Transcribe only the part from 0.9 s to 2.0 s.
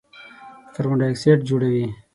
ډای اکسایډ جوړوي.